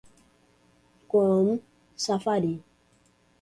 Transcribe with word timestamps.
Chrome, 1.07 1.61
Safari 1.95 2.63